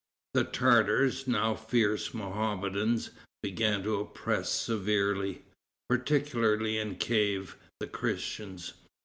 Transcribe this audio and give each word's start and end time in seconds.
The 0.33 0.45
Tartars, 0.45 1.27
now 1.27 1.53
fierce 1.53 2.11
Mohammedans, 2.11 3.11
began 3.43 3.83
to 3.83 3.99
oppress 3.99 4.49
severely, 4.51 5.43
particularly 5.89 6.79
in 6.79 6.95
Kief, 6.95 7.55
the 7.79 7.85
Christians. 7.85 8.73